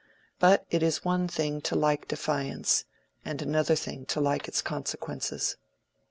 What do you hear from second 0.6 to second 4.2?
it is one thing to like defiance, and another thing to